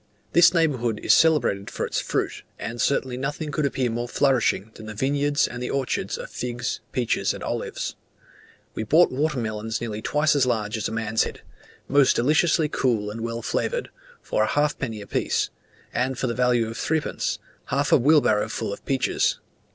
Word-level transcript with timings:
This 0.33 0.51
neighbourhood 0.51 0.99
is 1.03 1.13
celebrated 1.13 1.69
for 1.69 1.85
its 1.85 2.01
fruit; 2.01 2.41
and 2.57 2.81
certainly 2.81 3.17
nothing 3.17 3.51
could 3.51 3.67
appear 3.67 3.91
more 3.91 4.09
flourishing 4.09 4.71
than 4.73 4.87
the 4.87 4.95
vineyards 4.95 5.47
and 5.47 5.61
the 5.61 5.69
orchards 5.69 6.17
of 6.17 6.31
figs, 6.31 6.79
peaches, 6.91 7.35
and 7.35 7.43
olives. 7.43 7.93
We 8.73 8.81
bought 8.81 9.11
water 9.11 9.37
melons 9.37 9.79
nearly 9.79 10.01
twice 10.01 10.35
as 10.35 10.47
large 10.47 10.75
as 10.75 10.87
a 10.87 10.91
man's 10.91 11.21
head, 11.21 11.41
most 11.87 12.15
deliciously 12.15 12.67
cool 12.67 13.11
and 13.11 13.21
well 13.21 13.43
flavoured, 13.43 13.91
for 14.23 14.41
a 14.41 14.47
halfpenny 14.47 15.01
apiece; 15.01 15.51
and 15.93 16.17
for 16.17 16.25
the 16.25 16.33
value 16.33 16.67
of 16.67 16.77
threepence, 16.79 17.37
half 17.65 17.91
a 17.91 17.99
wheelbarrowful 17.99 18.73
of 18.73 18.83
peaches. 18.87 19.37